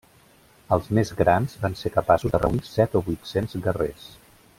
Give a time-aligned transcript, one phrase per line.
[0.77, 4.09] Els més grans van ser capaços de reunir set o vuit-cents guerrers.